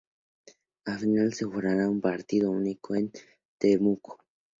[0.83, 3.11] La final se jugará a partido único en
[3.59, 4.17] Temuco.